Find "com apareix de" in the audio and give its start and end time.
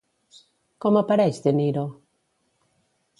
0.85-1.55